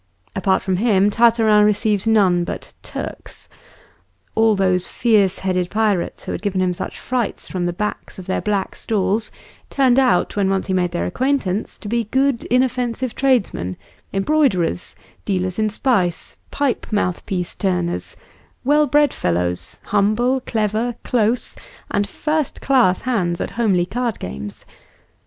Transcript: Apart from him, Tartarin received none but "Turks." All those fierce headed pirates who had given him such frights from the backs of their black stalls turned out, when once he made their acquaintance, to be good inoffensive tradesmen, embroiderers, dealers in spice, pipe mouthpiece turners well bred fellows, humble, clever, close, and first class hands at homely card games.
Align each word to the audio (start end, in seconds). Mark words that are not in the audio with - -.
Apart 0.35 0.63
from 0.63 0.77
him, 0.77 1.11
Tartarin 1.11 1.63
received 1.63 2.07
none 2.07 2.43
but 2.43 2.73
"Turks." 2.81 3.47
All 4.33 4.55
those 4.55 4.87
fierce 4.87 5.37
headed 5.37 5.69
pirates 5.69 6.23
who 6.25 6.31
had 6.31 6.41
given 6.41 6.59
him 6.59 6.73
such 6.73 6.97
frights 6.97 7.47
from 7.47 7.67
the 7.67 7.71
backs 7.71 8.17
of 8.17 8.25
their 8.25 8.41
black 8.41 8.75
stalls 8.75 9.29
turned 9.69 9.99
out, 9.99 10.35
when 10.35 10.49
once 10.49 10.65
he 10.65 10.73
made 10.73 10.89
their 10.89 11.05
acquaintance, 11.05 11.77
to 11.77 11.87
be 11.87 12.05
good 12.05 12.45
inoffensive 12.45 13.13
tradesmen, 13.13 13.77
embroiderers, 14.11 14.95
dealers 15.23 15.59
in 15.59 15.69
spice, 15.69 16.35
pipe 16.49 16.87
mouthpiece 16.91 17.53
turners 17.53 18.15
well 18.63 18.87
bred 18.87 19.13
fellows, 19.13 19.79
humble, 19.83 20.39
clever, 20.47 20.95
close, 21.03 21.55
and 21.91 22.09
first 22.09 22.59
class 22.59 23.01
hands 23.03 23.39
at 23.39 23.51
homely 23.51 23.85
card 23.85 24.17
games. 24.17 24.65